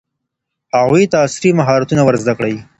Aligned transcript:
هغوی 0.77 1.03
ته 1.11 1.17
عصري 1.25 1.49
مهارتونه 1.59 2.01
ور 2.03 2.15
زده 2.23 2.33
کړئ. 2.37 2.55